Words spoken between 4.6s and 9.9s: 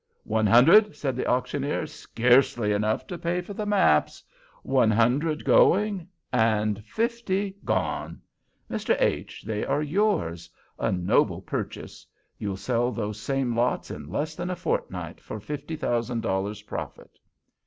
One hundred—going—and fifty—gone! Mr. H., they are